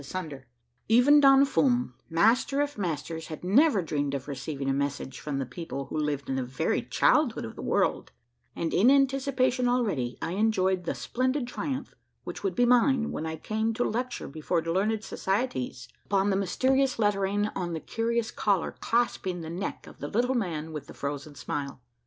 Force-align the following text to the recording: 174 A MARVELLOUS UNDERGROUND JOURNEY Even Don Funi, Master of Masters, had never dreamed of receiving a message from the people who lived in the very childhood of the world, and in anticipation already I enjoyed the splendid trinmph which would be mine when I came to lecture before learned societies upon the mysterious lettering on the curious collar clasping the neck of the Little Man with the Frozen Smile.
174 0.03 0.97
A 0.97 0.99
MARVELLOUS 0.99 1.07
UNDERGROUND 1.07 1.21
JOURNEY 1.21 1.45
Even 1.45 1.45
Don 1.45 1.93
Funi, 1.93 1.93
Master 2.09 2.61
of 2.61 2.77
Masters, 2.79 3.27
had 3.27 3.43
never 3.43 3.81
dreamed 3.83 4.13
of 4.15 4.27
receiving 4.27 4.67
a 4.67 4.73
message 4.73 5.19
from 5.19 5.37
the 5.37 5.45
people 5.45 5.85
who 5.85 5.95
lived 5.99 6.27
in 6.27 6.33
the 6.35 6.41
very 6.43 6.81
childhood 6.81 7.45
of 7.45 7.55
the 7.55 7.61
world, 7.61 8.11
and 8.55 8.73
in 8.73 8.89
anticipation 8.89 9.67
already 9.69 10.17
I 10.19 10.31
enjoyed 10.31 10.85
the 10.85 10.95
splendid 10.95 11.45
trinmph 11.47 11.93
which 12.23 12.43
would 12.43 12.55
be 12.55 12.65
mine 12.65 13.11
when 13.11 13.27
I 13.27 13.35
came 13.35 13.75
to 13.75 13.83
lecture 13.83 14.27
before 14.27 14.63
learned 14.63 15.03
societies 15.03 15.87
upon 16.05 16.31
the 16.31 16.35
mysterious 16.35 16.97
lettering 16.97 17.49
on 17.49 17.73
the 17.73 17.79
curious 17.79 18.31
collar 18.31 18.71
clasping 18.71 19.41
the 19.41 19.51
neck 19.51 19.85
of 19.85 19.99
the 19.99 20.07
Little 20.07 20.33
Man 20.33 20.73
with 20.73 20.87
the 20.87 20.95
Frozen 20.95 21.35
Smile. 21.35 21.79